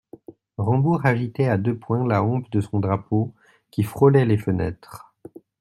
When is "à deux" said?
1.47-1.77